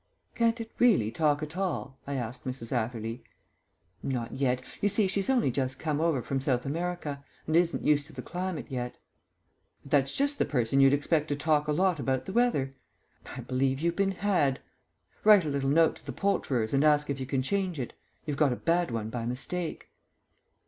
"Can't 0.33 0.59
it 0.59 0.71
really 0.79 1.11
talk 1.11 1.43
at 1.43 1.55
all?" 1.55 1.99
I 2.07 2.15
asked 2.15 2.43
Mrs. 2.43 2.71
Atherley. 2.71 3.23
"Not 4.01 4.31
yet. 4.33 4.63
You 4.81 4.89
see, 4.89 5.07
she's 5.07 5.29
only 5.29 5.51
just 5.51 5.77
come 5.77 6.01
over 6.01 6.23
from 6.23 6.41
South 6.41 6.65
America, 6.65 7.23
and 7.45 7.55
isn't 7.55 7.85
used 7.85 8.07
to 8.07 8.13
the 8.13 8.23
climate 8.23 8.65
yet." 8.69 8.95
"But 9.83 9.91
that's 9.91 10.15
just 10.15 10.39
the 10.39 10.45
person 10.45 10.79
you'd 10.79 10.91
expect 10.91 11.27
to 11.27 11.35
talk 11.35 11.67
a 11.67 11.71
lot 11.71 11.99
about 11.99 12.25
the 12.25 12.33
weather. 12.33 12.71
I 13.37 13.41
believe 13.41 13.79
you've 13.79 13.95
been 13.95 14.13
had. 14.13 14.59
Write 15.23 15.45
a 15.45 15.49
little 15.49 15.69
note 15.69 15.97
to 15.97 16.05
the 16.07 16.13
poulterers 16.13 16.73
and 16.73 16.83
ask 16.83 17.11
if 17.11 17.19
you 17.19 17.27
can 17.27 17.43
change 17.43 17.79
it. 17.79 17.93
You've 18.25 18.37
got 18.37 18.51
a 18.51 18.55
bad 18.55 18.89
one 18.89 19.11
by 19.11 19.27
mistake." 19.27 19.89